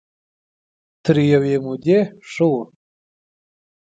تر 1.03 1.15
يوې 1.31 1.55
مودې 1.63 1.99
ښه 2.31 2.45
وو. 2.51 2.63